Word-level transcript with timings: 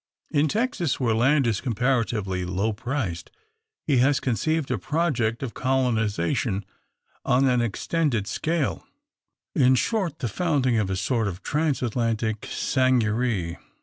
In 0.31 0.47
Texas, 0.47 0.99
where 0.99 1.13
land 1.13 1.45
is 1.45 1.61
comparatively 1.61 2.43
low 2.43 2.73
priced, 2.73 3.29
he 3.85 3.97
has 3.97 4.19
conceived 4.19 4.71
a 4.71 4.79
project 4.79 5.43
of 5.43 5.53
colonisation, 5.53 6.65
on 7.23 7.47
an 7.47 7.61
extended 7.61 8.25
scale 8.25 8.83
in 9.53 9.75
short, 9.75 10.17
the 10.17 10.27
founding 10.27 10.79
a 10.79 10.95
sort 10.95 11.27
of 11.27 11.43
Transatlantic 11.43 12.47
seigneurie. 12.47 13.57